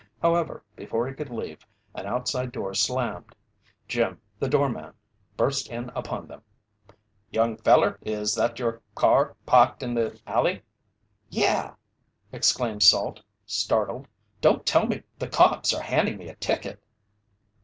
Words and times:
However, 0.19 0.63
before 0.75 1.07
he 1.07 1.13
could 1.13 1.29
leave, 1.29 1.63
an 1.93 2.07
outside 2.07 2.51
door 2.51 2.73
slammed. 2.73 3.35
Jim, 3.87 4.19
the 4.39 4.49
doorman, 4.49 4.95
burst 5.37 5.69
in 5.69 5.91
upon 5.95 6.25
them. 6.25 6.41
"Young 7.29 7.55
feller, 7.57 7.99
is 8.01 8.33
that 8.33 8.57
your 8.57 8.81
car 8.95 9.35
parked 9.45 9.83
in 9.83 9.93
the 9.93 10.19
alley?" 10.25 10.63
"Yeah!" 11.29 11.75
exclaimed 12.31 12.81
Salt, 12.81 13.21
startled. 13.45 14.07
"Don't 14.41 14.65
tell 14.65 14.87
me 14.87 15.03
the 15.19 15.27
cops 15.27 15.71
are 15.71 15.83
handing 15.83 16.17
me 16.17 16.29
a 16.29 16.35
ticket!" 16.37 16.81